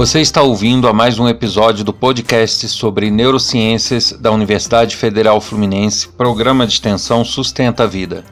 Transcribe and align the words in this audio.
Você 0.00 0.22
está 0.22 0.40
ouvindo 0.40 0.88
a 0.88 0.94
mais 0.94 1.18
um 1.18 1.28
episódio 1.28 1.84
do 1.84 1.92
podcast 1.92 2.66
sobre 2.70 3.10
neurociências 3.10 4.12
da 4.12 4.30
Universidade 4.30 4.96
Federal 4.96 5.42
Fluminense, 5.42 6.08
programa 6.08 6.66
de 6.66 6.72
extensão 6.72 7.22
Sustenta 7.22 7.84
a 7.84 7.86
Vida. 7.86 8.24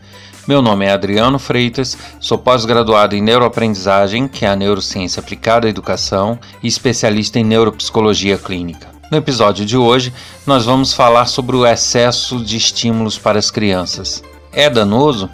Meu 0.47 0.63
nome 0.63 0.87
é 0.87 0.91
Adriano 0.91 1.39
Freitas, 1.39 1.95
sou 2.19 2.39
pós-graduado 2.39 3.15
em 3.15 3.21
neuroaprendizagem, 3.21 4.29
que 4.29 4.47
é 4.47 4.49
a 4.49 4.57
neurociência 4.57 5.21
aplicada 5.21 5.67
à 5.67 5.71
educação, 5.71 6.39
e 6.63 6.69
especialista 6.69 7.39
em 7.39 7.45
neuropsicologia 7.45 8.39
clínica. 8.39 8.89
No 9.13 9.19
episódio 9.19 9.67
de 9.67 9.77
hoje, 9.77 10.11
nós 10.47 10.65
vamos 10.65 10.95
falar 10.95 11.27
sobre 11.27 11.55
o 11.55 11.67
excesso 11.67 12.43
de 12.43 12.57
estímulos 12.57 13.19
para 13.19 13.39
as 13.39 13.51
crianças. 13.51 14.23
É 14.55 14.71
danoso? 14.71 15.29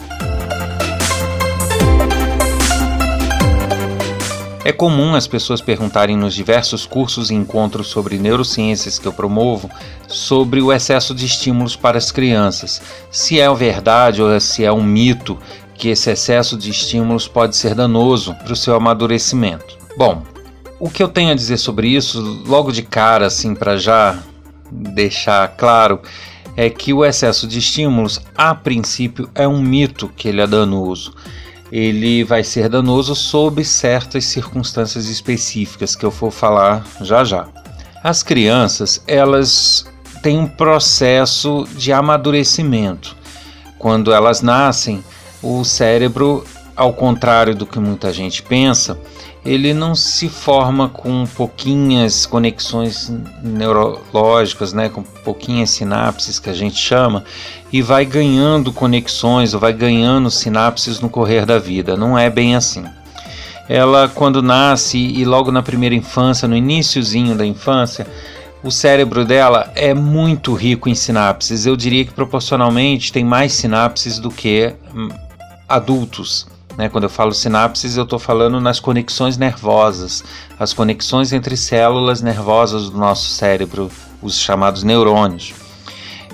É 4.65 4.71
comum 4.71 5.13
as 5.13 5.27
pessoas 5.27 5.61
perguntarem 5.61 6.17
nos 6.17 6.33
diversos 6.33 6.87
cursos 6.87 7.29
e 7.29 7.35
encontros 7.35 7.85
sobre 7.85 8.17
neurociências 8.17 8.97
que 8.97 9.07
eu 9.07 9.13
promovo 9.13 9.69
sobre 10.07 10.59
o 10.59 10.73
excesso 10.73 11.13
de 11.13 11.23
estímulos 11.23 11.75
para 11.75 11.99
as 11.99 12.11
crianças. 12.11 12.81
Se 13.11 13.39
é 13.39 13.53
verdade 13.53 14.23
ou 14.23 14.39
se 14.39 14.65
é 14.65 14.71
um 14.71 14.81
mito 14.81 15.37
que 15.75 15.89
esse 15.89 16.09
excesso 16.09 16.57
de 16.57 16.71
estímulos 16.71 17.27
pode 17.27 17.55
ser 17.55 17.75
danoso 17.75 18.33
para 18.33 18.53
o 18.53 18.55
seu 18.55 18.75
amadurecimento. 18.75 19.77
Bom, 19.95 20.23
o 20.79 20.89
que 20.89 21.03
eu 21.03 21.09
tenho 21.09 21.31
a 21.31 21.35
dizer 21.35 21.57
sobre 21.57 21.89
isso, 21.89 22.19
logo 22.47 22.71
de 22.71 22.81
cara, 22.81 23.27
assim, 23.27 23.53
para 23.53 23.77
já 23.77 24.17
deixar 24.71 25.47
claro, 25.49 26.01
é 26.57 26.71
que 26.71 26.91
o 26.91 27.05
excesso 27.05 27.45
de 27.45 27.59
estímulos, 27.59 28.19
a 28.35 28.55
princípio, 28.55 29.29
é 29.35 29.47
um 29.47 29.61
mito 29.61 30.09
que 30.17 30.27
ele 30.27 30.41
é 30.41 30.47
danoso 30.47 31.13
ele 31.77 32.23
vai 32.23 32.41
ser 32.41 32.69
danoso 32.69 33.13
sob 33.13 33.61
certas 33.65 34.23
circunstâncias 34.23 35.07
específicas 35.09 35.93
que 35.93 36.05
eu 36.05 36.09
vou 36.09 36.31
falar 36.31 36.87
já 37.01 37.21
já. 37.25 37.49
As 38.01 38.23
crianças, 38.23 39.03
elas 39.05 39.85
têm 40.23 40.39
um 40.39 40.47
processo 40.47 41.67
de 41.75 41.91
amadurecimento. 41.91 43.13
Quando 43.77 44.13
elas 44.13 44.41
nascem, 44.41 45.03
o 45.43 45.65
cérebro, 45.65 46.45
ao 46.77 46.93
contrário 46.93 47.53
do 47.53 47.65
que 47.65 47.77
muita 47.77 48.13
gente 48.13 48.41
pensa, 48.41 48.97
ele 49.45 49.75
não 49.75 49.93
se 49.93 50.27
forma 50.27 50.89
com 50.89 51.25
pouquinhas 51.27 52.25
conexões 52.25 53.13
neurológicas, 53.43 54.73
né, 54.73 54.89
com 54.89 55.03
pouquinhas 55.03 55.69
sinapses 55.69 56.39
que 56.39 56.49
a 56.49 56.53
gente 56.53 56.77
chama, 56.77 57.23
e 57.71 57.81
vai 57.81 58.05
ganhando 58.05 58.73
conexões 58.73 59.53
ou 59.53 59.59
vai 59.59 59.71
ganhando 59.71 60.31
sinapses 60.31 60.99
no 60.99 61.09
correr 61.09 61.45
da 61.45 61.59
vida. 61.59 61.95
Não 61.95 62.17
é 62.17 62.27
bem 62.27 62.55
assim. 62.55 62.83
Ela, 63.69 64.07
quando 64.07 64.41
nasce 64.41 64.97
e 64.97 65.23
logo 65.23 65.51
na 65.51 65.61
primeira 65.61 65.93
infância, 65.93 66.47
no 66.47 66.55
iníciozinho 66.55 67.35
da 67.35 67.45
infância, 67.45 68.07
o 68.63 68.71
cérebro 68.71 69.23
dela 69.23 69.71
é 69.75 69.93
muito 69.93 70.55
rico 70.55 70.89
em 70.89 70.95
sinapses. 70.95 71.67
Eu 71.67 71.75
diria 71.75 72.03
que 72.03 72.13
proporcionalmente 72.13 73.13
tem 73.13 73.23
mais 73.23 73.53
sinapses 73.53 74.17
do 74.17 74.31
que 74.31 74.73
hum, 74.93 75.09
adultos. 75.69 76.47
Né? 76.77 76.89
Quando 76.89 77.05
eu 77.05 77.09
falo 77.09 77.33
sinapses, 77.33 77.97
eu 77.97 78.03
estou 78.03 78.19
falando 78.19 78.59
nas 78.59 78.79
conexões 78.79 79.37
nervosas, 79.37 80.23
as 80.59 80.73
conexões 80.73 81.31
entre 81.31 81.55
células 81.55 82.21
nervosas 82.21 82.89
do 82.89 82.97
nosso 82.97 83.29
cérebro, 83.29 83.89
os 84.21 84.39
chamados 84.39 84.83
neurônios. 84.83 85.53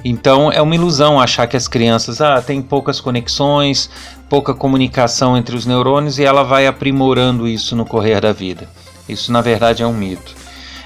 Então 0.03 0.51
é 0.51 0.61
uma 0.61 0.73
ilusão 0.73 1.19
achar 1.19 1.45
que 1.45 1.55
as 1.55 1.67
crianças 1.67 2.21
ah, 2.21 2.41
têm 2.41 2.61
poucas 2.61 2.99
conexões, 2.99 3.89
pouca 4.27 4.53
comunicação 4.53 5.37
entre 5.37 5.55
os 5.55 5.65
neurônios 5.65 6.17
e 6.17 6.23
ela 6.23 6.43
vai 6.43 6.65
aprimorando 6.65 7.47
isso 7.47 7.75
no 7.75 7.85
correr 7.85 8.19
da 8.19 8.33
vida. 8.33 8.67
Isso 9.07 9.31
na 9.31 9.41
verdade 9.41 9.83
é 9.83 9.87
um 9.87 9.93
mito. 9.93 10.35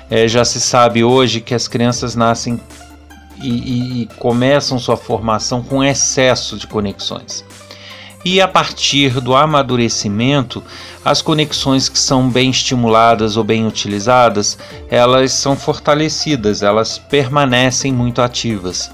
É, 0.10 0.28
já 0.28 0.44
se 0.44 0.60
sabe 0.60 1.04
hoje 1.04 1.40
que 1.40 1.56
as 1.56 1.68
crianças 1.68 2.14
nascem 2.14 2.60
e, 3.42 3.50
e, 3.50 4.02
e 4.02 4.06
começam 4.18 4.78
sua 4.78 4.98
formação 4.98 5.64
com 5.64 5.84
excesso 5.84 6.58
de 6.58 6.68
conexões 6.68 7.46
e 8.26 8.42
a 8.42 8.48
partir 8.48 9.22
do 9.22 9.36
amadurecimento, 9.36 10.64
as 11.06 11.22
conexões 11.22 11.88
que 11.88 12.00
são 12.00 12.28
bem 12.28 12.50
estimuladas 12.50 13.38
ou 13.38 13.44
bem 13.44 13.68
utilizadas, 13.68 14.58
elas 14.90 15.32
são 15.32 15.56
fortalecidas, 15.56 16.64
elas 16.64 16.98
permanecem 16.98 17.94
muito 17.94 18.24
ativas. 18.24 18.90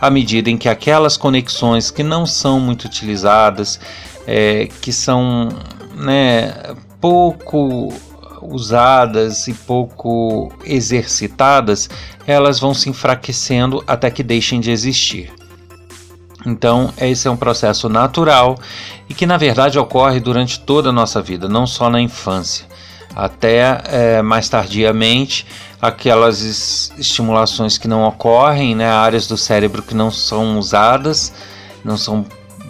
À 0.00 0.08
medida 0.08 0.48
em 0.48 0.56
que 0.56 0.66
aquelas 0.66 1.18
conexões 1.18 1.90
que 1.90 2.02
não 2.02 2.24
são 2.24 2.58
muito 2.58 2.86
utilizadas, 2.86 3.78
é, 4.26 4.66
que 4.80 4.94
são 4.94 5.50
né, 5.94 6.54
pouco 6.98 7.92
usadas 8.40 9.46
e 9.46 9.52
pouco 9.52 10.50
exercitadas, 10.64 11.90
elas 12.26 12.58
vão 12.58 12.72
se 12.72 12.88
enfraquecendo 12.88 13.84
até 13.86 14.10
que 14.10 14.22
deixem 14.22 14.58
de 14.58 14.70
existir. 14.70 15.30
Então, 16.46 16.92
esse 16.98 17.28
é 17.28 17.30
um 17.30 17.36
processo 17.36 17.88
natural 17.88 18.58
e 19.08 19.14
que, 19.14 19.26
na 19.26 19.36
verdade, 19.36 19.78
ocorre 19.78 20.20
durante 20.20 20.60
toda 20.60 20.88
a 20.88 20.92
nossa 20.92 21.20
vida, 21.20 21.48
não 21.48 21.66
só 21.66 21.90
na 21.90 22.00
infância. 22.00 22.66
Até 23.14 23.82
é, 23.86 24.22
mais 24.22 24.48
tardiamente, 24.48 25.46
aquelas 25.82 26.92
estimulações 26.96 27.76
que 27.76 27.88
não 27.88 28.04
ocorrem, 28.04 28.74
né, 28.74 28.88
áreas 28.88 29.26
do 29.26 29.36
cérebro 29.36 29.82
que 29.82 29.94
não 29.94 30.10
são 30.10 30.58
usadas, 30.58 31.32
não 31.84 31.96
são 31.96 32.24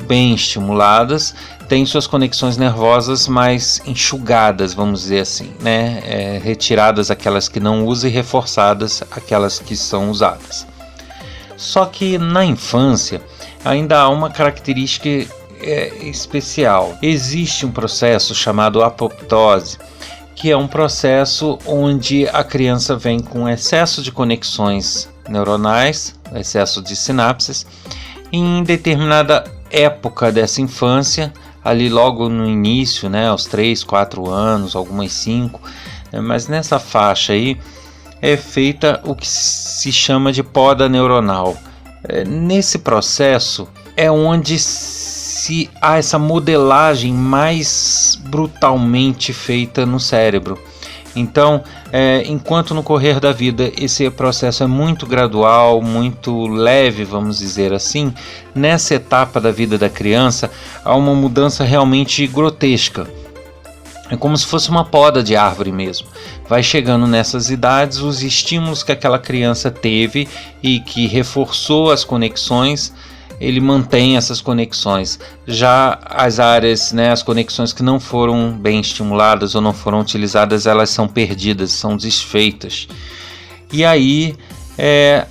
bem 0.06 0.34
estimuladas, 0.34 1.34
têm 1.68 1.84
suas 1.84 2.06
conexões 2.06 2.56
nervosas 2.56 3.28
mais 3.28 3.80
enxugadas, 3.86 4.72
vamos 4.74 5.02
dizer 5.02 5.20
assim, 5.20 5.52
né, 5.60 6.02
é, 6.04 6.40
retiradas 6.42 7.10
aquelas 7.10 7.48
que 7.48 7.60
não 7.60 7.84
usam 7.86 8.08
e 8.08 8.12
reforçadas 8.12 9.02
aquelas 9.10 9.58
que 9.58 9.76
são 9.76 10.10
usadas. 10.10 10.66
Só 11.56 11.84
que 11.84 12.16
na 12.16 12.44
infância, 12.44 13.20
ainda 13.64 14.00
há 14.00 14.08
uma 14.08 14.30
característica 14.30 15.08
é, 15.60 15.88
especial. 16.02 16.96
Existe 17.02 17.66
um 17.66 17.70
processo 17.70 18.34
chamado 18.34 18.82
apoptose, 18.82 19.78
que 20.34 20.50
é 20.50 20.56
um 20.56 20.66
processo 20.66 21.58
onde 21.66 22.26
a 22.28 22.42
criança 22.42 22.96
vem 22.96 23.20
com 23.20 23.48
excesso 23.48 24.02
de 24.02 24.10
conexões 24.10 25.08
neuronais, 25.28 26.14
excesso 26.34 26.80
de 26.80 26.96
sinapses, 26.96 27.66
em 28.32 28.62
determinada 28.62 29.44
época 29.70 30.32
dessa 30.32 30.60
infância, 30.60 31.32
ali 31.62 31.88
logo 31.88 32.28
no 32.28 32.48
início, 32.48 33.10
né, 33.10 33.28
aos 33.28 33.44
3, 33.44 33.84
4 33.84 34.30
anos, 34.30 34.74
algumas 34.74 35.12
5, 35.12 35.60
né, 36.10 36.20
mas 36.20 36.48
nessa 36.48 36.78
faixa 36.78 37.34
aí 37.34 37.60
é 38.22 38.36
feita 38.36 39.00
o 39.04 39.14
que 39.14 39.28
se 39.28 39.92
chama 39.92 40.32
de 40.32 40.42
poda 40.42 40.88
neuronal 40.88 41.56
nesse 42.26 42.78
processo 42.78 43.68
é 43.96 44.10
onde 44.10 44.58
se 44.58 45.70
há 45.80 45.98
essa 45.98 46.18
modelagem 46.18 47.12
mais 47.12 48.18
brutalmente 48.24 49.32
feita 49.32 49.84
no 49.86 49.98
cérebro. 49.98 50.58
Então, 51.14 51.64
é, 51.92 52.22
enquanto 52.26 52.72
no 52.72 52.82
correr 52.82 53.18
da 53.18 53.32
vida 53.32 53.72
esse 53.76 54.08
processo 54.10 54.62
é 54.62 54.66
muito 54.66 55.06
gradual, 55.06 55.82
muito 55.82 56.46
leve, 56.46 57.04
vamos 57.04 57.38
dizer 57.38 57.72
assim, 57.72 58.14
nessa 58.54 58.94
etapa 58.94 59.40
da 59.40 59.50
vida 59.50 59.76
da 59.76 59.88
criança 59.88 60.50
há 60.84 60.94
uma 60.94 61.14
mudança 61.14 61.64
realmente 61.64 62.26
grotesca. 62.26 63.08
É 64.08 64.16
como 64.16 64.36
se 64.36 64.46
fosse 64.46 64.70
uma 64.70 64.84
poda 64.84 65.22
de 65.22 65.36
árvore 65.36 65.70
mesmo. 65.70 66.08
Vai 66.50 66.64
chegando 66.64 67.06
nessas 67.06 67.48
idades, 67.48 67.98
os 67.98 68.24
estímulos 68.24 68.82
que 68.82 68.90
aquela 68.90 69.20
criança 69.20 69.70
teve 69.70 70.26
e 70.60 70.80
que 70.80 71.06
reforçou 71.06 71.92
as 71.92 72.02
conexões, 72.02 72.92
ele 73.40 73.60
mantém 73.60 74.16
essas 74.16 74.40
conexões. 74.40 75.20
Já 75.46 76.00
as 76.04 76.40
áreas, 76.40 76.90
né, 76.90 77.12
as 77.12 77.22
conexões 77.22 77.72
que 77.72 77.84
não 77.84 78.00
foram 78.00 78.50
bem 78.50 78.80
estimuladas 78.80 79.54
ou 79.54 79.60
não 79.60 79.72
foram 79.72 80.00
utilizadas, 80.00 80.66
elas 80.66 80.90
são 80.90 81.06
perdidas, 81.06 81.70
são 81.70 81.96
desfeitas. 81.96 82.88
E 83.72 83.84
aí, 83.84 84.34
é, 84.76 85.28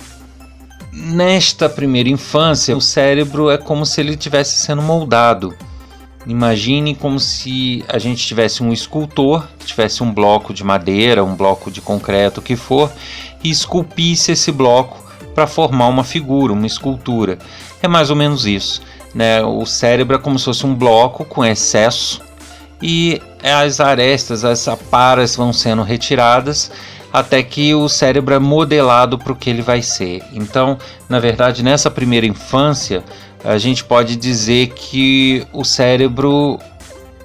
nesta 0.90 1.68
primeira 1.68 2.08
infância, 2.08 2.74
o 2.74 2.80
cérebro 2.80 3.50
é 3.50 3.58
como 3.58 3.84
se 3.84 4.00
ele 4.00 4.12
estivesse 4.12 4.56
sendo 4.56 4.80
moldado 4.80 5.54
Imagine 6.26 6.94
como 6.94 7.18
se 7.18 7.84
a 7.88 7.98
gente 7.98 8.26
tivesse 8.26 8.62
um 8.62 8.72
escultor, 8.72 9.48
tivesse 9.64 10.02
um 10.02 10.12
bloco 10.12 10.52
de 10.52 10.62
madeira, 10.62 11.24
um 11.24 11.34
bloco 11.34 11.70
de 11.70 11.80
concreto, 11.80 12.40
o 12.40 12.42
que 12.42 12.56
for, 12.56 12.92
e 13.42 13.50
esculpisse 13.50 14.32
esse 14.32 14.52
bloco 14.52 15.02
para 15.34 15.46
formar 15.46 15.88
uma 15.88 16.04
figura, 16.04 16.52
uma 16.52 16.66
escultura. 16.66 17.38
É 17.82 17.88
mais 17.88 18.10
ou 18.10 18.16
menos 18.16 18.44
isso. 18.44 18.82
Né? 19.14 19.42
O 19.42 19.64
cérebro 19.64 20.16
é 20.16 20.18
como 20.18 20.38
se 20.38 20.44
fosse 20.44 20.66
um 20.66 20.74
bloco 20.74 21.24
com 21.24 21.44
excesso 21.44 22.20
e 22.82 23.20
as 23.42 23.80
arestas, 23.80 24.44
as 24.44 24.68
aparas 24.68 25.34
vão 25.36 25.52
sendo 25.52 25.82
retiradas 25.82 26.70
até 27.12 27.42
que 27.42 27.74
o 27.74 27.88
cérebro 27.88 28.34
é 28.34 28.38
modelado 28.38 29.18
para 29.18 29.32
o 29.32 29.36
que 29.36 29.50
ele 29.50 29.62
vai 29.62 29.82
ser. 29.82 30.22
Então, 30.32 30.78
na 31.08 31.18
verdade, 31.18 31.62
nessa 31.62 31.90
primeira 31.90 32.26
infância, 32.26 33.02
a 33.44 33.58
gente 33.58 33.84
pode 33.84 34.16
dizer 34.16 34.68
que 34.68 35.46
o 35.52 35.64
cérebro 35.64 36.58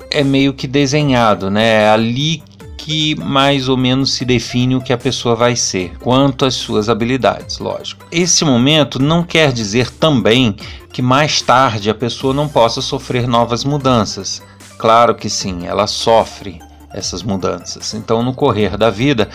é 0.10 0.24
meio 0.24 0.54
que 0.54 0.68
desenhado, 0.68 1.50
né? 1.50 1.84
É 1.84 1.90
ali 1.90 2.42
que 2.78 3.16
mais 3.16 3.68
ou 3.68 3.76
menos 3.76 4.14
se 4.14 4.24
define 4.24 4.76
o 4.76 4.82
que 4.82 4.94
a 4.94 4.98
pessoa 4.98 5.36
vai 5.36 5.56
ser, 5.56 5.98
quanto 5.98 6.46
às 6.46 6.54
suas 6.54 6.88
habilidades, 6.88 7.58
lógico. 7.58 8.06
Esse 8.12 8.46
momento 8.46 9.02
não 9.02 9.24
quer 9.24 9.52
dizer 9.52 9.90
também 9.90 10.56
que 10.94 11.02
mais 11.02 11.42
tarde 11.42 11.90
a 11.90 11.96
pessoa 11.96 12.34
não 12.34 12.48
possa 12.48 12.82
sofrer 12.82 13.28
novas 13.28 13.64
mudanças. 13.64 14.42
Claro 14.78 15.16
que 15.16 15.30
sim, 15.30 15.66
ela 15.66 15.88
sofre 15.88 16.60
essas 16.94 17.24
mudanças. 17.24 17.94
Então, 17.94 18.24
no 18.24 18.34
correr 18.34 18.78
da 18.78 18.90
vida, 18.90 19.30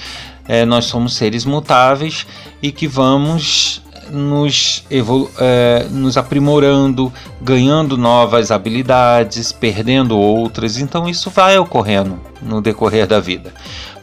é, 0.47 0.65
nós 0.65 0.87
somos 0.87 1.15
seres 1.17 1.45
mutáveis 1.45 2.27
e 2.63 2.73
que 2.73 2.87
vamos 2.87 3.83
nos, 4.11 4.85
é, 5.39 5.87
nos 5.91 6.17
aprimorando, 6.17 7.13
ganhando 7.41 7.97
novas 7.97 8.51
habilidades, 8.51 9.53
perdendo 9.53 10.19
outras. 10.19 10.79
Então, 10.79 11.09
isso 11.09 11.31
vai 11.31 11.59
ocorrendo 11.59 12.19
no 12.43 12.61
decorrer 12.61 13.07
da 13.07 13.21
vida. 13.21 13.53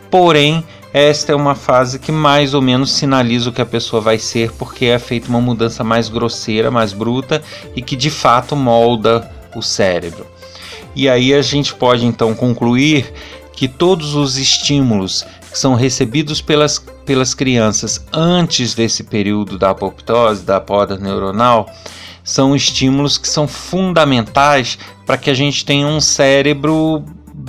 Porém, 0.09 0.63
esta 0.93 1.31
é 1.31 1.35
uma 1.35 1.53
fase 1.53 1.99
que 1.99 2.11
mais 2.11 2.53
ou 2.53 2.61
menos 2.61 2.91
sinaliza 2.91 3.49
o 3.49 3.53
que 3.53 3.61
a 3.61 3.65
pessoa 3.65 4.01
vai 4.01 4.17
ser, 4.17 4.51
porque 4.53 4.85
é 4.85 4.97
feita 4.97 5.29
uma 5.29 5.41
mudança 5.41 5.83
mais 5.83 6.09
grosseira, 6.09 6.71
mais 6.71 6.93
bruta 6.93 7.41
e 7.75 7.81
que 7.81 7.95
de 7.95 8.09
fato 8.09 8.55
molda 8.55 9.29
o 9.55 9.61
cérebro. 9.61 10.25
E 10.95 11.07
aí 11.07 11.33
a 11.33 11.41
gente 11.41 11.75
pode 11.75 12.05
então 12.05 12.33
concluir 12.33 13.13
que 13.53 13.67
todos 13.67 14.15
os 14.15 14.37
estímulos 14.37 15.25
são 15.53 15.75
recebidos 15.75 16.41
pelas, 16.41 16.79
pelas 17.05 17.33
crianças 17.33 18.05
antes 18.11 18.73
desse 18.73 19.03
período 19.03 19.57
da 19.57 19.71
apoptose, 19.71 20.43
da 20.43 20.59
poda 20.59 20.97
neuronal, 20.97 21.69
são 22.23 22.55
estímulos 22.55 23.17
que 23.17 23.27
são 23.27 23.47
fundamentais 23.47 24.77
para 25.05 25.17
que 25.17 25.29
a 25.29 25.33
gente 25.33 25.63
tenha 25.63 25.87
um 25.87 26.01
cérebro 26.01 27.03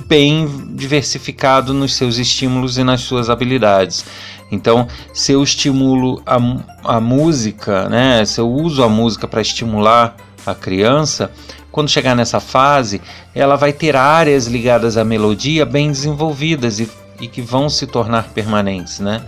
bem 0.07 0.47
diversificado 0.75 1.75
nos 1.75 1.95
seus 1.95 2.17
estímulos 2.17 2.79
e 2.79 2.85
nas 2.85 3.01
suas 3.01 3.29
habilidades. 3.29 4.05
Então, 4.51 4.87
se 5.13 5.33
eu 5.33 5.43
estimulo 5.43 6.23
a, 6.25 6.39
a 6.97 7.01
música, 7.01 7.89
né, 7.89 8.25
se 8.25 8.41
eu 8.41 8.49
uso 8.49 8.83
a 8.83 8.89
música 8.89 9.27
para 9.27 9.43
estimular 9.43 10.17
a 10.47 10.55
criança, 10.55 11.31
quando 11.71 11.91
chegar 11.91 12.15
nessa 12.15 12.41
fase, 12.41 13.01
ela 13.35 13.57
vai 13.57 13.73
ter 13.73 13.95
áreas 13.95 14.47
ligadas 14.47 14.97
à 14.97 15.05
melodia 15.05 15.67
bem 15.67 15.91
desenvolvidas 15.91 16.81
e, 16.81 16.89
e 17.21 17.27
que 17.27 17.43
vão 17.43 17.69
se 17.69 17.87
tornar 17.87 18.31
permanentes, 18.31 19.01
né? 19.01 19.23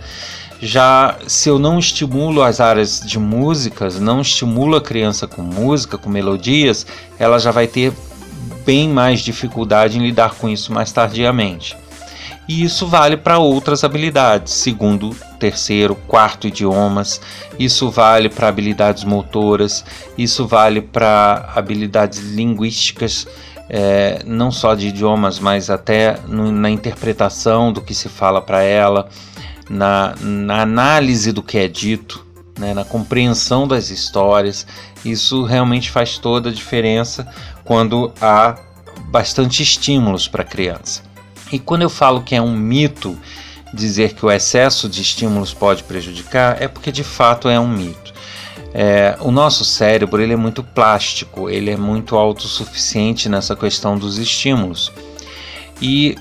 Já 0.61 1.17
se 1.27 1.49
eu 1.49 1.57
não 1.57 1.79
estimulo 1.79 2.43
as 2.43 2.59
áreas 2.59 3.01
de 3.01 3.17
músicas, 3.17 3.99
não 3.99 4.21
estimulo 4.21 4.75
a 4.75 4.81
criança 4.81 5.27
com 5.27 5.41
música, 5.41 5.97
com 5.97 6.09
melodias, 6.09 6.85
ela 7.17 7.39
já 7.39 7.51
vai 7.51 7.67
ter 7.67 7.91
bem 8.63 8.87
mais 8.87 9.21
dificuldade 9.21 9.97
em 9.97 10.01
lidar 10.01 10.35
com 10.35 10.47
isso 10.47 10.71
mais 10.71 10.91
tardiamente. 10.91 11.75
E 12.47 12.63
isso 12.63 12.85
vale 12.85 13.15
para 13.15 13.37
outras 13.37 13.83
habilidades, 13.83 14.53
segundo, 14.53 15.15
terceiro, 15.39 15.95
quarto 15.95 16.47
idiomas. 16.47 17.21
Isso 17.57 17.89
vale 17.89 18.29
para 18.29 18.47
habilidades 18.47 19.03
motoras, 19.03 19.85
isso 20.17 20.45
vale 20.45 20.81
para 20.81 21.49
habilidades 21.55 22.19
linguísticas, 22.19 23.27
é, 23.73 24.21
não 24.25 24.51
só 24.51 24.75
de 24.75 24.89
idiomas, 24.89 25.39
mas 25.39 25.69
até 25.69 26.19
no, 26.27 26.51
na 26.51 26.69
interpretação 26.69 27.71
do 27.71 27.81
que 27.81 27.95
se 27.95 28.09
fala 28.09 28.41
para 28.41 28.61
ela, 28.61 29.07
na, 29.69 30.13
na 30.19 30.61
análise 30.61 31.31
do 31.31 31.41
que 31.41 31.57
é 31.57 31.69
dito. 31.69 32.29
Né, 32.59 32.73
na 32.73 32.83
compreensão 32.83 33.65
das 33.65 33.89
histórias, 33.89 34.67
isso 35.05 35.45
realmente 35.45 35.89
faz 35.89 36.17
toda 36.17 36.49
a 36.49 36.53
diferença 36.53 37.25
quando 37.63 38.13
há 38.21 38.55
bastante 39.05 39.63
estímulos 39.63 40.27
para 40.27 40.43
a 40.43 40.45
criança. 40.45 41.01
E 41.51 41.57
quando 41.57 41.81
eu 41.81 41.89
falo 41.89 42.21
que 42.21 42.35
é 42.35 42.41
um 42.41 42.55
mito 42.55 43.17
dizer 43.73 44.13
que 44.13 44.25
o 44.25 44.29
excesso 44.29 44.89
de 44.89 45.01
estímulos 45.01 45.53
pode 45.53 45.83
prejudicar, 45.83 46.61
é 46.61 46.67
porque 46.67 46.91
de 46.91 47.05
fato 47.05 47.47
é 47.47 47.59
um 47.59 47.69
mito. 47.69 48.00
É, 48.73 49.17
o 49.19 49.31
nosso 49.31 49.65
cérebro 49.65 50.21
ele 50.21 50.33
é 50.33 50.37
muito 50.37 50.63
plástico, 50.63 51.49
ele 51.49 51.71
é 51.71 51.77
muito 51.77 52.15
autossuficiente 52.15 53.27
nessa 53.27 53.55
questão 53.55 53.97
dos 53.97 54.17
estímulos. 54.17 54.91
E 55.81 56.15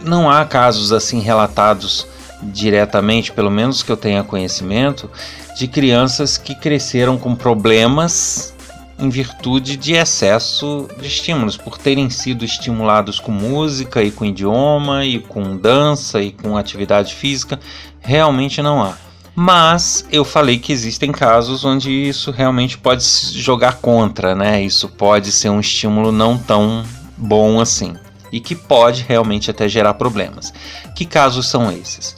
não 0.00 0.30
há 0.30 0.44
casos 0.44 0.92
assim 0.92 1.20
relatados 1.20 2.06
diretamente, 2.42 3.32
pelo 3.32 3.50
menos 3.50 3.82
que 3.82 3.90
eu 3.90 3.96
tenha 3.96 4.24
conhecimento, 4.24 5.10
de 5.56 5.68
crianças 5.68 6.36
que 6.36 6.54
cresceram 6.54 7.16
com 7.16 7.34
problemas 7.34 8.54
em 8.98 9.08
virtude 9.08 9.76
de 9.76 9.94
excesso 9.94 10.88
de 11.00 11.06
estímulos, 11.06 11.56
por 11.56 11.78
terem 11.78 12.08
sido 12.10 12.44
estimulados 12.44 13.18
com 13.18 13.32
música 13.32 14.02
e 14.02 14.10
com 14.10 14.24
idioma 14.24 15.04
e 15.04 15.18
com 15.18 15.56
dança 15.56 16.20
e 16.20 16.30
com 16.30 16.56
atividade 16.56 17.14
física, 17.14 17.58
realmente 18.00 18.62
não 18.62 18.82
há. 18.82 18.96
Mas 19.34 20.06
eu 20.12 20.24
falei 20.24 20.58
que 20.58 20.72
existem 20.72 21.10
casos 21.10 21.64
onde 21.64 21.90
isso 21.90 22.30
realmente 22.30 22.78
pode 22.78 23.02
se 23.02 23.38
jogar 23.38 23.78
contra, 23.78 24.34
né? 24.34 24.62
Isso 24.62 24.88
pode 24.88 25.32
ser 25.32 25.48
um 25.48 25.60
estímulo 25.60 26.12
não 26.12 26.38
tão 26.38 26.84
bom 27.16 27.60
assim 27.60 27.94
e 28.30 28.40
que 28.40 28.54
pode 28.54 29.04
realmente 29.08 29.50
até 29.50 29.68
gerar 29.68 29.94
problemas. 29.94 30.52
Que 30.94 31.04
casos 31.04 31.48
são 31.48 31.70
esses? 31.70 32.16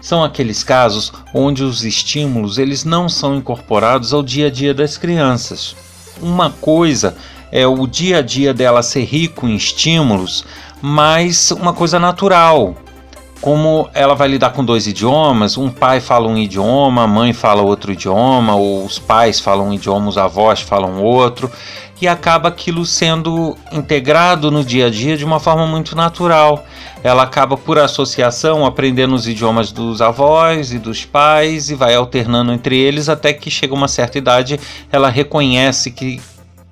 São 0.00 0.22
aqueles 0.22 0.62
casos 0.62 1.12
onde 1.34 1.62
os 1.62 1.84
estímulos 1.84 2.58
eles 2.58 2.84
não 2.84 3.08
são 3.08 3.36
incorporados 3.36 4.12
ao 4.12 4.22
dia 4.22 4.46
a 4.46 4.50
dia 4.50 4.74
das 4.74 4.96
crianças 4.96 5.74
uma 6.20 6.50
coisa 6.50 7.16
é 7.50 7.66
o 7.66 7.86
dia 7.86 8.18
a 8.18 8.22
dia 8.22 8.52
dela 8.52 8.82
ser 8.82 9.04
rico 9.04 9.46
em 9.46 9.54
estímulos, 9.54 10.44
mas 10.80 11.50
uma 11.50 11.72
coisa 11.72 11.98
natural. 11.98 12.76
Como 13.40 13.88
ela 13.92 14.14
vai 14.14 14.28
lidar 14.28 14.50
com 14.50 14.64
dois 14.64 14.86
idiomas, 14.86 15.56
um 15.56 15.70
pai 15.70 16.00
fala 16.00 16.26
um 16.26 16.36
idioma, 16.36 17.04
a 17.04 17.06
mãe 17.06 17.32
fala 17.32 17.62
outro 17.62 17.92
idioma, 17.92 18.54
ou 18.54 18.84
os 18.84 18.98
pais 18.98 19.38
falam 19.38 19.68
um 19.68 19.72
idioma, 19.74 20.08
os 20.08 20.18
avós 20.18 20.60
falam 20.62 21.02
outro, 21.02 21.50
e 22.00 22.08
acaba 22.08 22.48
aquilo 22.48 22.84
sendo 22.84 23.56
integrado 23.70 24.50
no 24.50 24.64
dia 24.64 24.86
a 24.86 24.90
dia 24.90 25.16
de 25.16 25.24
uma 25.24 25.38
forma 25.38 25.66
muito 25.66 25.94
natural. 25.94 26.64
Ela 27.04 27.22
acaba, 27.22 27.56
por 27.56 27.78
associação, 27.78 28.66
aprendendo 28.66 29.14
os 29.14 29.28
idiomas 29.28 29.70
dos 29.70 30.00
avós 30.02 30.72
e 30.72 30.78
dos 30.78 31.04
pais 31.04 31.70
e 31.70 31.74
vai 31.74 31.94
alternando 31.94 32.52
entre 32.52 32.76
eles 32.76 33.08
até 33.08 33.32
que 33.32 33.50
chega 33.50 33.74
uma 33.74 33.88
certa 33.88 34.18
idade, 34.18 34.58
ela 34.90 35.08
reconhece 35.08 35.90
que 35.90 36.20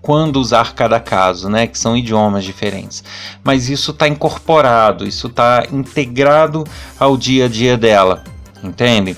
quando 0.05 0.37
usar 0.37 0.75
cada 0.75 1.01
caso, 1.01 1.49
né, 1.49 1.67
que 1.67 1.79
são 1.79 1.97
idiomas 1.97 2.45
diferentes. 2.45 3.03
Mas 3.43 3.70
isso 3.70 3.91
está 3.91 4.06
incorporado, 4.06 5.06
isso 5.06 5.29
está 5.29 5.67
integrado 5.73 6.63
ao 7.01 7.17
dia 7.17 7.46
a 7.46 7.49
dia 7.49 7.79
dela, 7.79 8.23
entende? 8.63 9.17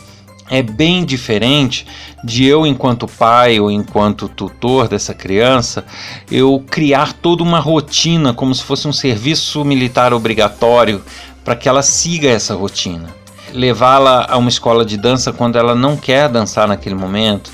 é 0.48 0.62
bem 0.62 1.04
diferente 1.04 1.84
de 2.22 2.44
eu, 2.44 2.64
enquanto 2.64 3.08
pai 3.08 3.58
ou 3.58 3.68
enquanto 3.68 4.28
tutor 4.28 4.86
dessa 4.86 5.12
criança, 5.12 5.84
eu 6.30 6.64
criar 6.70 7.14
toda 7.14 7.42
uma 7.42 7.58
rotina 7.58 8.32
como 8.32 8.54
se 8.54 8.62
fosse 8.62 8.86
um 8.86 8.92
serviço 8.92 9.64
militar 9.64 10.14
obrigatório 10.14 11.02
para 11.44 11.56
que 11.56 11.68
ela 11.68 11.82
siga 11.82 12.28
essa 12.28 12.54
rotina. 12.54 13.08
Levá-la 13.52 14.24
a 14.30 14.36
uma 14.36 14.48
escola 14.48 14.84
de 14.84 14.96
dança 14.96 15.32
quando 15.32 15.56
ela 15.56 15.74
não 15.74 15.96
quer 15.96 16.28
dançar 16.28 16.68
naquele 16.68 16.94
momento, 16.94 17.50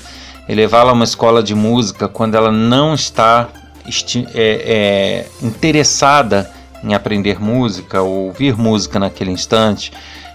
e 0.47 0.53
levá-la 0.53 0.91
a 0.91 0.93
uma 0.93 1.03
escola 1.03 1.41
de 1.41 1.55
música 1.55 2.07
quando 2.07 2.35
ela 2.35 2.51
não 2.51 2.93
está 2.93 3.49
é, 4.33 5.25
é, 5.41 5.45
interessada 5.45 6.51
em 6.83 6.93
aprender 6.93 7.39
música 7.39 8.01
ou 8.01 8.27
ouvir 8.27 8.57
música 8.57 8.99
naquele 8.99 9.31
instante. 9.31 9.91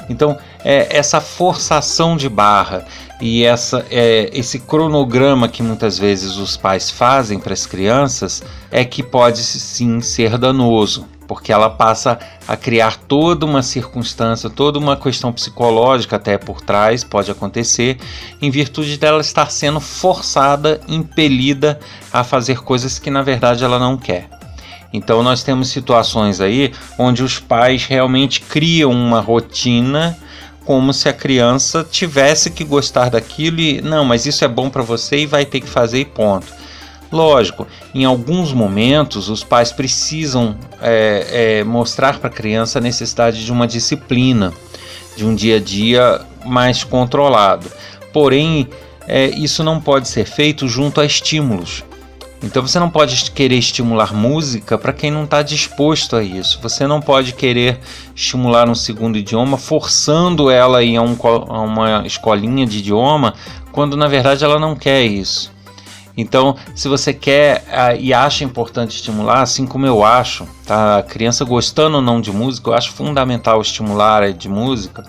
Então, 0.08 0.38
é, 0.64 0.96
essa 0.96 1.20
forçação 1.20 2.16
de 2.16 2.28
barra 2.28 2.86
e 3.20 3.44
essa, 3.44 3.84
é, 3.90 4.30
esse 4.32 4.58
cronograma 4.58 5.48
que 5.48 5.62
muitas 5.62 5.98
vezes 5.98 6.36
os 6.36 6.56
pais 6.56 6.90
fazem 6.90 7.38
para 7.38 7.52
as 7.52 7.66
crianças 7.66 8.42
é 8.70 8.84
que 8.84 9.02
pode 9.02 9.42
sim 9.42 10.00
ser 10.00 10.38
danoso, 10.38 11.06
porque 11.28 11.52
ela 11.52 11.68
passa 11.68 12.18
a 12.48 12.56
criar 12.56 12.96
toda 12.96 13.44
uma 13.44 13.62
circunstância, 13.62 14.48
toda 14.48 14.78
uma 14.78 14.96
questão 14.96 15.30
psicológica 15.30 16.16
até 16.16 16.38
por 16.38 16.62
trás, 16.62 17.04
pode 17.04 17.30
acontecer, 17.30 17.98
em 18.40 18.50
virtude 18.50 18.96
dela 18.96 19.20
estar 19.20 19.50
sendo 19.50 19.78
forçada, 19.78 20.80
impelida 20.88 21.78
a 22.10 22.24
fazer 22.24 22.62
coisas 22.62 22.98
que 22.98 23.10
na 23.10 23.22
verdade 23.22 23.62
ela 23.62 23.78
não 23.78 23.98
quer. 23.98 24.30
Então 24.90 25.22
nós 25.22 25.42
temos 25.42 25.68
situações 25.68 26.40
aí 26.40 26.72
onde 26.98 27.22
os 27.22 27.38
pais 27.38 27.84
realmente 27.84 28.40
criam 28.40 28.90
uma 28.90 29.20
rotina 29.20 30.16
como 30.64 30.94
se 30.94 31.10
a 31.10 31.12
criança 31.12 31.86
tivesse 31.88 32.50
que 32.50 32.64
gostar 32.64 33.10
daquilo 33.10 33.60
e 33.60 33.82
não, 33.82 34.04
mas 34.04 34.24
isso 34.24 34.44
é 34.44 34.48
bom 34.48 34.70
para 34.70 34.82
você 34.82 35.20
e 35.20 35.26
vai 35.26 35.44
ter 35.44 35.60
que 35.60 35.68
fazer 35.68 36.00
e 36.00 36.04
ponto. 36.06 36.57
Lógico, 37.10 37.66
em 37.94 38.04
alguns 38.04 38.52
momentos 38.52 39.30
os 39.30 39.42
pais 39.42 39.72
precisam 39.72 40.56
é, 40.80 41.60
é, 41.60 41.64
mostrar 41.64 42.18
para 42.18 42.28
a 42.28 42.32
criança 42.32 42.78
a 42.78 42.82
necessidade 42.82 43.44
de 43.44 43.50
uma 43.50 43.66
disciplina, 43.66 44.52
de 45.16 45.24
um 45.24 45.34
dia 45.34 45.56
a 45.56 45.60
dia 45.60 46.20
mais 46.44 46.84
controlado. 46.84 47.70
Porém, 48.12 48.68
é, 49.06 49.28
isso 49.30 49.64
não 49.64 49.80
pode 49.80 50.06
ser 50.06 50.26
feito 50.26 50.68
junto 50.68 51.00
a 51.00 51.04
estímulos 51.06 51.82
Então 52.42 52.60
você 52.60 52.78
não 52.78 52.90
pode 52.90 53.30
querer 53.30 53.56
estimular 53.56 54.14
música 54.14 54.76
para 54.76 54.92
quem 54.92 55.10
não 55.10 55.24
está 55.24 55.42
disposto 55.42 56.14
a 56.14 56.22
isso. 56.22 56.60
Você 56.62 56.86
não 56.86 57.00
pode 57.00 57.32
querer 57.32 57.80
estimular 58.14 58.68
um 58.68 58.74
segundo 58.74 59.16
idioma 59.16 59.56
forçando 59.56 60.50
ela 60.50 60.78
a 60.78 60.82
ir 60.82 60.98
a, 60.98 61.02
um, 61.02 61.16
a 61.22 61.60
uma 61.62 62.06
escolinha 62.06 62.66
de 62.66 62.78
idioma 62.78 63.32
quando 63.72 63.96
na 63.96 64.08
verdade 64.08 64.44
ela 64.44 64.58
não 64.58 64.76
quer 64.76 65.04
isso. 65.04 65.50
Então, 66.20 66.56
se 66.74 66.88
você 66.88 67.14
quer 67.14 67.64
uh, 67.68 67.96
e 67.96 68.12
acha 68.12 68.42
importante 68.42 68.96
estimular, 68.96 69.40
assim 69.40 69.64
como 69.64 69.86
eu 69.86 70.04
acho, 70.04 70.48
tá? 70.66 70.98
A 70.98 71.02
criança 71.04 71.44
gostando 71.44 71.94
ou 71.94 72.02
não 72.02 72.20
de 72.20 72.32
música, 72.32 72.70
eu 72.70 72.74
acho 72.74 72.90
fundamental 72.90 73.60
estimular 73.62 74.32
de 74.32 74.48
música, 74.48 75.06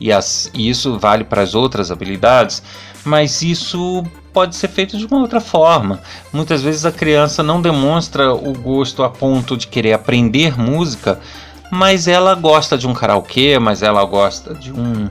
e, 0.00 0.12
as, 0.12 0.48
e 0.54 0.68
isso 0.68 1.00
vale 1.00 1.24
para 1.24 1.42
as 1.42 1.56
outras 1.56 1.90
habilidades, 1.90 2.62
mas 3.04 3.42
isso 3.42 4.04
pode 4.32 4.54
ser 4.54 4.68
feito 4.68 4.96
de 4.96 5.04
uma 5.06 5.18
outra 5.18 5.40
forma. 5.40 6.00
Muitas 6.32 6.62
vezes 6.62 6.84
a 6.84 6.92
criança 6.92 7.42
não 7.42 7.60
demonstra 7.60 8.32
o 8.32 8.52
gosto 8.52 9.02
a 9.02 9.10
ponto 9.10 9.56
de 9.56 9.66
querer 9.66 9.94
aprender 9.94 10.56
música, 10.56 11.18
mas 11.72 12.06
ela 12.06 12.36
gosta 12.36 12.78
de 12.78 12.86
um 12.86 12.94
karaokê, 12.94 13.58
mas 13.58 13.82
ela 13.82 14.04
gosta 14.04 14.54
de 14.54 14.70
um 14.72 15.08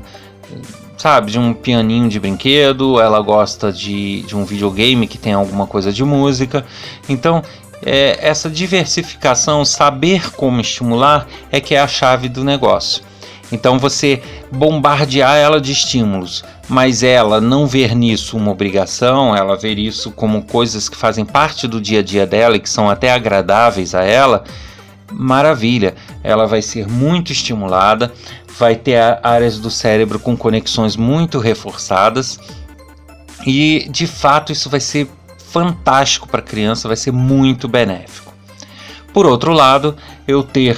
sabe, 0.98 1.32
de 1.32 1.40
um 1.40 1.54
pianinho 1.54 2.10
de 2.10 2.20
brinquedo, 2.20 3.00
ela 3.00 3.20
gosta 3.22 3.72
de, 3.72 4.22
de 4.24 4.36
um 4.36 4.46
videogame 4.46 5.08
que 5.08 5.18
tem 5.18 5.34
alguma 5.34 5.68
coisa 5.68 5.92
de 5.92 6.04
música. 6.04 6.66
Então, 7.08 7.44
é, 7.84 8.18
essa 8.22 8.50
diversificação, 8.50 9.66
saber 9.66 10.32
como 10.32 10.62
estimular, 10.62 11.28
é 11.52 11.60
que 11.60 11.76
é 11.76 11.80
a 11.80 11.88
chave 11.88 12.30
do 12.30 12.44
negócio. 12.44 13.04
Então 13.52 13.78
você 13.78 14.22
bombardear 14.52 15.36
ela 15.36 15.62
de 15.62 15.72
estímulos, 15.72 16.44
mas 16.68 17.04
ela 17.04 17.40
não 17.40 17.68
ver 17.68 17.96
nisso 17.96 18.38
uma 18.38 18.52
obrigação, 18.52 19.36
ela 19.36 19.56
ver 19.56 19.78
isso 19.78 20.12
como 20.12 20.44
coisas 20.44 20.90
que 20.90 20.98
fazem 20.98 21.24
parte 21.24 21.68
do 21.68 21.80
dia 21.80 22.00
a 22.00 22.04
dia 22.04 22.26
dela 22.26 22.56
e 22.56 22.60
que 22.60 22.70
são 22.70 22.90
até 22.90 23.12
agradáveis 23.12 23.94
a 23.94 24.04
ela, 24.04 24.44
maravilha, 25.12 25.94
ela 26.24 26.48
vai 26.48 26.62
ser 26.62 26.88
muito 26.88 27.32
estimulada, 27.32 28.12
vai 28.58 28.76
ter 28.76 29.20
áreas 29.22 29.60
do 29.60 29.70
cérebro 29.70 30.20
com 30.20 30.36
conexões 30.36 30.96
muito 30.96 31.40
reforçadas 31.40 32.40
e 33.46 33.88
de 33.90 34.08
fato 34.08 34.52
isso 34.52 34.70
vai 34.70 34.80
ser 34.80 35.10
fantástico 35.38 36.28
para 36.28 36.40
a 36.40 36.44
criança, 36.44 36.88
vai 36.88 36.98
ser 36.98 37.12
muito 37.12 37.68
benéfico. 37.68 38.34
Por 39.14 39.26
outro 39.26 39.54
lado, 39.54 39.96
eu 40.28 40.44
ter 40.44 40.78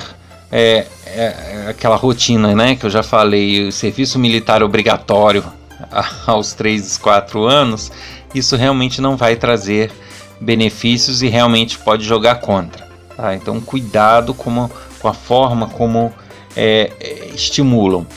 é, 0.52 0.86
é, 1.06 1.68
aquela 1.70 1.96
rotina, 1.96 2.54
né, 2.56 2.76
que 2.76 2.86
eu 2.86 2.90
já 2.90 3.02
falei, 3.02 3.68
o 3.68 3.72
serviço 3.72 4.20
militar 4.20 4.62
obrigatório 4.62 5.44
aos 6.28 6.54
3, 6.54 6.98
4 6.98 7.46
anos, 7.46 7.92
isso 8.36 8.56
realmente 8.56 9.02
não 9.02 9.18
vai 9.18 9.36
trazer 9.36 9.92
benefícios 10.40 11.22
e 11.22 11.28
realmente 11.28 11.80
pode 11.80 12.04
jogar 12.04 12.36
contra. 12.36 12.88
Tá? 13.16 13.36
Então, 13.36 13.60
cuidado 13.60 14.34
com, 14.34 14.70
com 15.00 15.08
a 15.08 15.14
forma 15.14 15.68
como 15.70 16.14
é, 16.58 16.92
estimulam. 17.36 18.08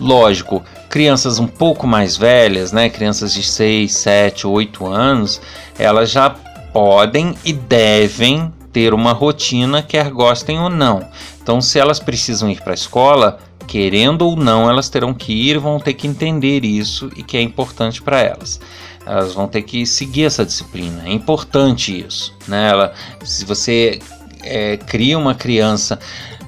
Lógico, 0.00 0.62
crianças 0.88 1.38
um 1.38 1.46
pouco 1.46 1.86
mais 1.86 2.16
velhas, 2.16 2.70
né, 2.70 2.88
crianças 2.88 3.34
de 3.34 3.42
6, 3.42 3.92
7, 3.92 4.46
8 4.46 4.86
anos, 4.86 5.40
elas 5.78 6.10
já 6.10 6.30
podem 6.72 7.34
e 7.44 7.52
devem 7.52 8.52
ter 8.72 8.94
uma 8.94 9.12
rotina, 9.12 9.82
quer 9.82 10.10
gostem 10.10 10.58
ou 10.58 10.70
não. 10.70 11.06
Então, 11.42 11.60
se 11.60 11.78
elas 11.78 11.98
precisam 11.98 12.48
ir 12.50 12.60
para 12.62 12.72
a 12.72 12.74
escola, 12.74 13.38
querendo 13.66 14.22
ou 14.22 14.36
não, 14.36 14.70
elas 14.70 14.88
terão 14.88 15.12
que 15.12 15.32
ir, 15.32 15.58
vão 15.58 15.78
ter 15.78 15.94
que 15.94 16.06
entender 16.06 16.64
isso 16.64 17.10
e 17.16 17.22
que 17.22 17.36
é 17.36 17.42
importante 17.42 18.00
para 18.00 18.20
elas. 18.20 18.60
Elas 19.04 19.34
vão 19.34 19.48
ter 19.48 19.62
que 19.62 19.84
seguir 19.84 20.24
essa 20.24 20.44
disciplina. 20.44 21.02
É 21.04 21.12
importante 21.12 22.04
isso, 22.06 22.34
né? 22.46 22.70
Ela, 22.70 22.94
se 23.24 23.44
você 23.44 23.98
é, 24.42 24.76
cria 24.76 25.18
uma 25.18 25.34
criança 25.34 25.98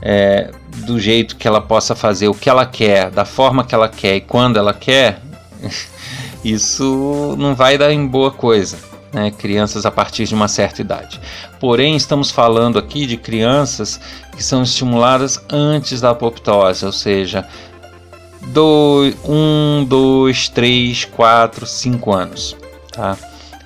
é, 0.01 0.51
do 0.87 0.99
jeito 0.99 1.37
que 1.37 1.47
ela 1.47 1.61
possa 1.61 1.95
fazer 1.95 2.29
o 2.29 2.35
que 2.35 2.49
ela 2.49 2.67
quer, 2.67 3.11
da 3.11 3.25
forma 3.25 3.65
que 3.65 3.75
ela 3.75 3.89
quer 3.89 4.17
e 4.17 4.21
quando 4.21 4.59
ela 4.59 4.75
quer, 4.75 5.21
isso 6.45 7.35
não 7.39 7.55
vai 7.55 7.79
dar 7.79 7.93
em 7.93 8.07
boa 8.07 8.31
coisa 8.31 8.77
né, 9.15 9.31
crianças 9.31 9.87
a 9.87 9.91
partir 9.91 10.27
de 10.27 10.35
uma 10.35 10.49
certa 10.49 10.83
idade. 10.83 11.21
Porém, 11.61 11.95
estamos 11.95 12.31
falando 12.31 12.79
aqui 12.79 13.07
de 13.07 13.17
crianças 13.17 14.01
que 14.37 14.43
são 14.43 14.65
estimuladas 14.65 15.41
antes 15.49 16.01
da 16.01 16.11
apoptose, 16.11 16.85
ou 16.85 16.93
seja, 16.93 17.47
1, 18.45 19.85
2, 19.85 20.49
3, 20.49 21.05
4, 21.05 21.67
5 21.67 22.13
anos. 22.13 22.57
Tá? 22.93 23.17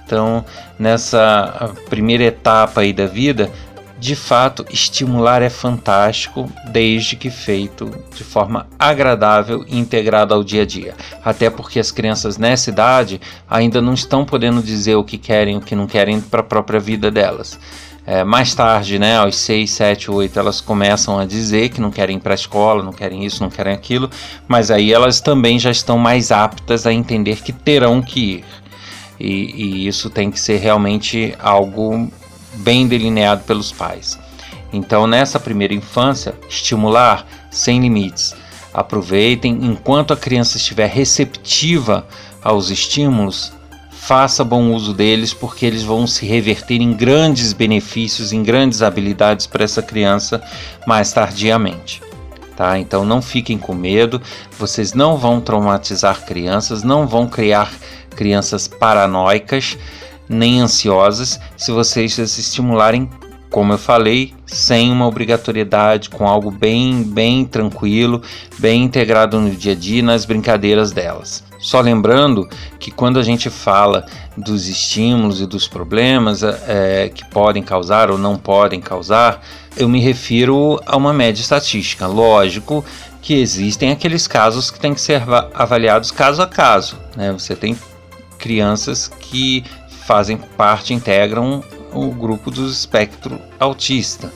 Então, 0.05 0.45
nessa 0.79 1.75
primeira 1.89 2.25
etapa 2.25 2.83
aí 2.83 2.93
da 2.93 3.07
vida, 3.07 3.51
de 3.99 4.15
fato, 4.15 4.65
estimular 4.71 5.43
é 5.43 5.51
fantástico, 5.51 6.51
desde 6.71 7.17
que 7.17 7.31
feito 7.31 7.91
de 8.15 8.23
forma 8.23 8.69
agradável 8.79 9.65
e 9.67 9.77
integrada 9.77 10.35
ao 10.35 10.45
dia 10.45 10.63
a 10.63 10.67
dia. 10.67 10.95
Até 11.25 11.51
porque 11.51 11.81
as 11.81 11.91
crianças 11.91 12.39
nessa 12.39 12.71
idade 12.71 13.21
ainda 13.51 13.83
não 13.83 13.95
estão 13.95 14.25
podendo 14.25 14.63
dizer 14.63 14.95
o 14.95 15.03
que 15.03 15.19
querem 15.19 15.55
e 15.55 15.59
o 15.59 15.61
que 15.61 15.75
não 15.75 15.89
querem 15.89 16.21
para 16.21 16.41
a 16.41 16.45
própria 16.45 16.79
vida 16.79 17.11
delas. 17.11 17.59
É, 18.07 18.25
mais 18.25 18.55
tarde, 18.55 18.99
né, 18.99 19.19
aos 19.19 19.37
6, 19.37 19.71
7, 19.71 20.11
8, 20.11 20.39
elas 20.39 20.61
começam 20.63 21.19
a 21.19 21.27
dizer 21.27 21.69
que 21.69 21.81
não 21.81 21.91
querem 21.91 22.17
ir 22.17 22.21
para 22.21 22.33
a 22.33 22.37
escola, 22.37 22.83
não 22.83 22.93
querem 22.93 23.25
isso, 23.27 23.43
não 23.43 23.51
querem 23.51 23.75
aquilo, 23.75 24.09
mas 24.47 24.71
aí 24.71 24.93
elas 24.93 25.21
também 25.21 25.59
já 25.59 25.71
estão 25.71 25.99
mais 25.99 26.31
aptas 26.31 26.87
a 26.87 26.93
entender 26.93 27.43
que 27.43 27.53
terão 27.53 28.01
que 28.01 28.21
ir. 28.21 28.45
E, 29.21 29.83
e 29.85 29.87
isso 29.89 30.09
tem 30.09 30.31
que 30.31 30.41
ser 30.41 30.57
realmente 30.59 31.35
algo 31.39 32.11
bem 32.55 32.87
delineado 32.87 33.45
pelos 33.45 33.73
pais. 33.73 34.19
Então, 34.73 35.07
nessa 35.07 35.41
primeira 35.41 35.75
infância, 35.75 36.35
estimular 36.49 37.27
sem 37.51 37.81
limites. 37.81 38.35
Aproveitem 38.73 39.59
enquanto 39.63 40.13
a 40.13 40.17
criança 40.17 40.57
estiver 40.57 40.89
receptiva 40.89 42.07
aos 42.43 42.71
estímulos, 42.71 43.53
faça 43.91 44.45
bom 44.45 44.73
uso 44.73 44.95
deles, 44.95 45.35
porque 45.35 45.67
eles 45.67 45.83
vão 45.83 46.07
se 46.07 46.25
reverter 46.25 46.81
em 46.81 46.93
grandes 46.93 47.53
benefícios, 47.53 48.33
em 48.33 48.43
grandes 48.43 48.83
habilidades 48.83 49.47
para 49.47 49.65
essa 49.65 49.83
criança 49.83 50.43
mais 50.87 51.13
tardiamente. 51.13 52.03
Tá? 52.57 52.79
Então 52.79 53.05
não 53.05 53.23
fiquem 53.23 53.59
com 53.59 53.75
medo, 53.75 54.21
vocês 54.59 54.93
não 54.93 55.17
vão 55.17 55.41
traumatizar 55.41 56.25
crianças, 56.25 56.83
não 56.83 57.07
vão 57.07 57.29
criar 57.29 57.71
crianças 58.11 58.67
paranoicas 58.67 59.77
nem 60.29 60.61
ansiosas 60.61 61.41
se 61.57 61.71
vocês 61.73 62.19
as 62.19 62.39
estimularem, 62.39 63.09
como 63.51 63.73
eu 63.73 63.79
falei, 63.79 64.35
sem 64.47 64.93
uma 64.93 65.07
obrigatoriedade, 65.07 66.11
com 66.11 66.27
algo 66.27 66.51
bem, 66.51 67.03
bem 67.03 67.45
tranquilo, 67.45 68.21
bem 68.59 68.85
integrado 68.85 69.41
no 69.41 69.51
dia 69.51 69.73
a 69.73 69.75
dia, 69.75 70.03
nas 70.03 70.25
brincadeiras 70.25 70.93
delas. 70.93 71.43
Só 71.59 71.81
lembrando 71.81 72.49
que 72.79 72.91
quando 72.91 73.19
a 73.19 73.23
gente 73.23 73.51
fala 73.51 74.07
dos 74.37 74.69
estímulos 74.69 75.41
e 75.41 75.47
dos 75.47 75.67
problemas 75.67 76.43
é, 76.43 77.11
que 77.13 77.25
podem 77.25 77.63
causar 77.63 78.11
ou 78.11 78.19
não 78.19 78.37
podem 78.37 78.81
causar, 78.81 79.43
eu 79.77 79.89
me 79.89 80.01
refiro 80.01 80.81
a 80.87 80.97
uma 80.97 81.13
média 81.13 81.41
estatística. 81.41 82.07
Lógico 82.07 82.85
que 83.21 83.35
existem 83.35 83.91
aqueles 83.91 84.27
casos 84.27 84.71
que 84.71 84.79
têm 84.79 84.95
que 84.95 85.01
ser 85.01 85.23
avaliados 85.53 86.11
caso 86.11 86.41
a 86.43 86.47
caso. 86.47 86.97
Né? 87.17 87.33
Você 87.33 87.57
tem 87.57 87.77
crianças 88.39 89.09
que 89.21 89.65
fazem 90.09 90.39
parte, 90.39 90.95
integram 90.95 91.63
o 91.93 92.11
grupo 92.11 92.51
do 92.51 92.67
espectro 92.67 93.39
autista. 93.61 94.33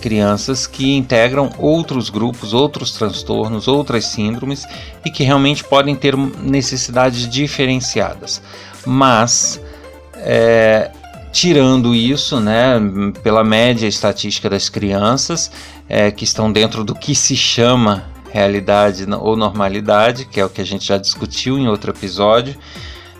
Crianças 0.00 0.68
que 0.68 0.96
integram 0.96 1.50
outros 1.58 2.08
grupos, 2.08 2.54
outros 2.54 2.92
transtornos, 2.92 3.66
outras 3.66 4.04
síndromes 4.04 4.64
e 5.04 5.10
que 5.10 5.24
realmente 5.24 5.64
podem 5.64 5.96
ter 5.96 6.16
necessidades 6.16 7.28
diferenciadas. 7.28 8.40
Mas, 8.86 9.60
é, 10.14 10.92
tirando 11.32 11.92
isso, 11.92 12.38
né, 12.38 12.76
pela 13.20 13.42
média 13.42 13.88
estatística 13.88 14.48
das 14.48 14.68
crianças 14.68 15.50
é, 15.88 16.12
que 16.12 16.22
estão 16.22 16.52
dentro 16.52 16.84
do 16.84 16.94
que 16.94 17.16
se 17.16 17.36
chama 17.36 18.04
realidade 18.30 19.04
ou 19.12 19.36
normalidade, 19.36 20.24
que 20.24 20.38
é 20.38 20.44
o 20.44 20.48
que 20.48 20.60
a 20.60 20.66
gente 20.66 20.86
já 20.86 20.96
discutiu 20.96 21.58
em 21.58 21.66
outro 21.66 21.90
episódio, 21.90 22.56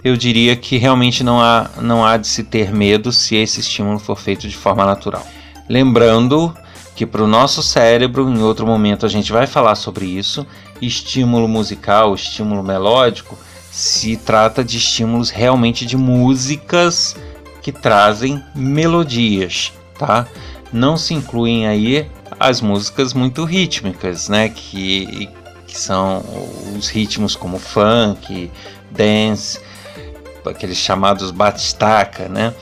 eu 0.02 0.16
diria 0.16 0.56
que 0.56 0.78
realmente 0.78 1.22
não 1.22 1.40
há, 1.40 1.70
não 1.80 2.04
há 2.04 2.16
de 2.16 2.26
se 2.26 2.42
ter 2.42 2.72
medo 2.72 3.12
se 3.12 3.36
esse 3.36 3.60
estímulo 3.60 3.98
for 3.98 4.18
feito 4.18 4.48
de 4.48 4.56
forma 4.56 4.84
natural. 4.84 5.26
Lembrando 5.68 6.54
que 6.96 7.06
para 7.06 7.22
o 7.22 7.26
nosso 7.26 7.62
cérebro, 7.62 8.28
em 8.28 8.42
outro 8.42 8.66
momento 8.66 9.06
a 9.06 9.08
gente 9.08 9.32
vai 9.32 9.46
falar 9.46 9.74
sobre 9.74 10.06
isso, 10.06 10.46
estímulo 10.80 11.46
musical, 11.46 12.14
estímulo 12.14 12.62
melódico, 12.62 13.38
se 13.70 14.16
trata 14.16 14.64
de 14.64 14.78
estímulos 14.78 15.30
realmente 15.30 15.86
de 15.86 15.96
músicas 15.96 17.16
que 17.62 17.70
trazem 17.70 18.42
melodias, 18.54 19.72
tá? 19.98 20.26
Não 20.72 20.96
se 20.96 21.14
incluem 21.14 21.66
aí 21.66 22.06
as 22.38 22.60
músicas 22.60 23.12
muito 23.12 23.44
rítmicas, 23.44 24.28
né? 24.28 24.48
Que, 24.48 25.28
que 25.66 25.78
são 25.78 26.24
os 26.76 26.88
ritmos 26.88 27.36
como 27.36 27.58
funk, 27.58 28.50
dance, 28.90 29.60
aqueles 30.48 30.78
chamados 30.78 31.30
batistaca, 31.30 32.28
né? 32.28 32.54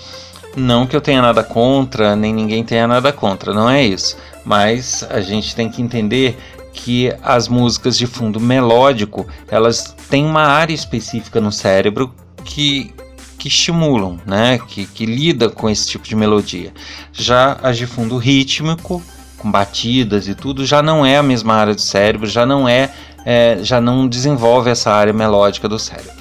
Não 0.56 0.86
que 0.86 0.96
eu 0.96 1.00
tenha 1.00 1.22
nada 1.22 1.44
contra, 1.44 2.16
nem 2.16 2.34
ninguém 2.34 2.64
tenha 2.64 2.86
nada 2.86 3.12
contra, 3.12 3.54
não 3.54 3.68
é 3.70 3.84
isso. 3.84 4.16
Mas 4.44 5.06
a 5.08 5.20
gente 5.20 5.54
tem 5.54 5.70
que 5.70 5.80
entender 5.80 6.36
que 6.72 7.12
as 7.22 7.48
músicas 7.48 7.96
de 7.96 8.06
fundo 8.06 8.40
melódico, 8.40 9.26
elas 9.48 9.94
têm 10.08 10.24
uma 10.24 10.42
área 10.42 10.74
específica 10.74 11.40
no 11.40 11.52
cérebro 11.52 12.12
que 12.44 12.94
que 13.38 13.46
estimulam, 13.46 14.18
né, 14.26 14.58
que, 14.66 14.84
que 14.84 15.06
lida 15.06 15.48
com 15.48 15.70
esse 15.70 15.88
tipo 15.88 16.04
de 16.04 16.16
melodia. 16.16 16.72
Já 17.12 17.56
as 17.62 17.78
de 17.78 17.86
fundo 17.86 18.18
rítmico, 18.18 19.00
com 19.38 19.50
batidas 19.50 20.26
e 20.26 20.34
tudo, 20.34 20.66
já 20.66 20.82
não 20.82 21.06
é 21.06 21.16
a 21.16 21.22
mesma 21.22 21.54
área 21.54 21.74
do 21.74 21.80
cérebro, 21.80 22.26
já 22.26 22.44
não 22.44 22.68
é, 22.68 22.90
é 23.24 23.58
já 23.62 23.80
não 23.80 24.08
desenvolve 24.08 24.68
essa 24.68 24.90
área 24.90 25.12
melódica 25.12 25.68
do 25.68 25.78
cérebro. 25.78 26.17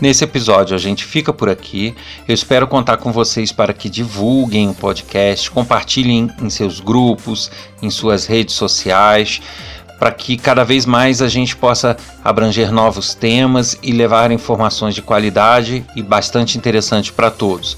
Nesse 0.00 0.22
episódio 0.22 0.76
a 0.76 0.78
gente 0.78 1.04
fica 1.04 1.32
por 1.32 1.48
aqui. 1.48 1.94
Eu 2.26 2.34
espero 2.34 2.68
contar 2.68 2.98
com 2.98 3.10
vocês 3.10 3.50
para 3.50 3.72
que 3.72 3.90
divulguem 3.90 4.68
o 4.68 4.74
podcast, 4.74 5.50
compartilhem 5.50 6.30
em 6.40 6.48
seus 6.48 6.78
grupos, 6.78 7.50
em 7.82 7.90
suas 7.90 8.26
redes 8.26 8.54
sociais 8.54 9.40
para 9.98 10.12
que 10.12 10.36
cada 10.36 10.64
vez 10.64 10.86
mais 10.86 11.20
a 11.20 11.28
gente 11.28 11.56
possa 11.56 11.96
abranger 12.24 12.70
novos 12.70 13.14
temas 13.14 13.76
e 13.82 13.92
levar 13.92 14.30
informações 14.30 14.94
de 14.94 15.02
qualidade 15.02 15.84
e 15.96 16.02
bastante 16.02 16.56
interessante 16.56 17.12
para 17.12 17.30
todos. 17.30 17.76